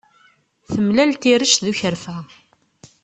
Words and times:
Temlal 0.71 1.11
tirect 1.21 1.61
d 1.65 1.67
ukerfa. 1.71 2.17